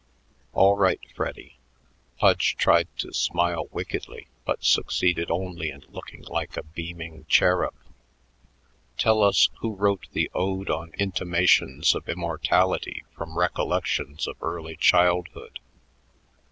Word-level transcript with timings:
"All 0.53 0.77
right, 0.77 0.99
Freddy." 1.15 1.59
Pudge 2.17 2.55
tried 2.57 2.87
to 2.97 3.13
smile 3.13 3.67
wickedly 3.69 4.29
but 4.45 4.63
succeeded 4.63 5.29
only 5.29 5.69
in 5.69 5.83
looking 5.89 6.23
like 6.23 6.57
a 6.57 6.63
beaming 6.63 7.25
cherub. 7.29 7.75
"Tell 8.97 9.21
us 9.21 9.49
who 9.59 9.75
wrote 9.75 10.07
the 10.11 10.31
'Ode 10.33 10.71
on 10.71 10.91
Intimations 10.97 11.93
of 11.93 12.09
Immortality 12.09 13.05
from 13.15 13.37
Recollections 13.37 14.25
of 14.27 14.41
Early 14.41 14.75
Childhood.' 14.75 15.59